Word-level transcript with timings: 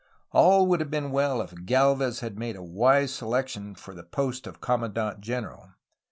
All 0.31 0.65
would 0.65 0.79
have 0.79 0.89
been 0.89 1.11
well 1.11 1.43
if 1.43 1.53
Galvez 1.67 2.21
had 2.21 2.39
made 2.39 2.55
a 2.55 2.63
wise 2.63 3.13
selection 3.13 3.75
for 3.75 3.93
the 3.93 4.01
post 4.01 4.47
of 4.47 4.59
commandant 4.59 5.19
general. 5.21 5.73